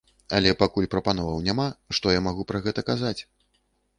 Але 0.35 0.51
пакуль 0.61 0.87
прапановаў 0.93 1.43
няма, 1.49 1.67
што 1.99 2.15
я 2.17 2.21
магу 2.29 2.45
пра 2.53 2.63
гэта 2.69 2.87
казаць? 2.91 3.15